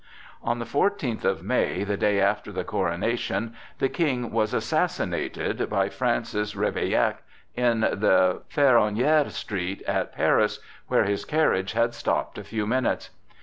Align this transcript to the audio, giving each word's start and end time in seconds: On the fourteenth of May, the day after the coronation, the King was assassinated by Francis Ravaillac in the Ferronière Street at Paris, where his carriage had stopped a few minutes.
On 0.41 0.57
the 0.57 0.65
fourteenth 0.65 1.23
of 1.23 1.43
May, 1.43 1.83
the 1.83 1.95
day 1.95 2.19
after 2.19 2.51
the 2.51 2.63
coronation, 2.63 3.53
the 3.77 3.87
King 3.87 4.31
was 4.31 4.51
assassinated 4.51 5.69
by 5.69 5.89
Francis 5.89 6.55
Ravaillac 6.55 7.17
in 7.55 7.81
the 7.81 8.41
Ferronière 8.49 9.29
Street 9.29 9.83
at 9.83 10.11
Paris, 10.11 10.57
where 10.87 11.03
his 11.03 11.23
carriage 11.23 11.73
had 11.73 11.93
stopped 11.93 12.39
a 12.39 12.43
few 12.43 12.65
minutes. 12.65 13.11